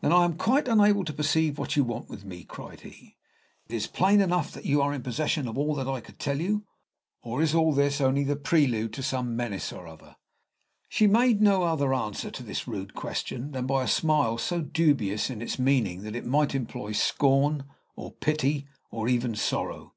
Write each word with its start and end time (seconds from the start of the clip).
"Then 0.00 0.14
I 0.14 0.24
am 0.24 0.38
quite 0.38 0.66
unable 0.66 1.04
to 1.04 1.12
perceive 1.12 1.58
what 1.58 1.76
you 1.76 1.84
want 1.84 2.08
with 2.08 2.24
me." 2.24 2.42
cried 2.42 2.80
he. 2.80 3.18
"It 3.68 3.74
is 3.74 3.86
plain 3.86 4.22
enough 4.22 4.56
you 4.64 4.80
are 4.80 4.94
in 4.94 5.02
possession 5.02 5.46
of 5.46 5.58
all 5.58 5.74
that 5.74 5.86
I 5.86 6.00
could 6.00 6.18
tell 6.18 6.40
you. 6.40 6.64
Or 7.22 7.42
is 7.42 7.54
all 7.54 7.74
this 7.74 8.00
only 8.00 8.24
the 8.24 8.34
prelude 8.34 8.94
to 8.94 9.02
some 9.02 9.36
menace 9.36 9.70
or 9.70 9.86
other?" 9.86 10.16
She 10.88 11.06
made 11.06 11.42
no 11.42 11.64
other 11.64 11.92
answer 11.92 12.30
to 12.30 12.42
this 12.42 12.66
rude 12.66 12.94
question 12.94 13.50
than 13.52 13.66
by 13.66 13.82
a 13.84 13.88
smile 13.88 14.38
so 14.38 14.62
dubious 14.62 15.28
in 15.28 15.42
its 15.42 15.58
meaning, 15.58 16.06
it 16.14 16.24
might 16.24 16.54
imply 16.54 16.92
scorn, 16.92 17.64
or 17.94 18.12
pity, 18.12 18.66
or 18.90 19.06
even 19.06 19.34
sorrow. 19.34 19.92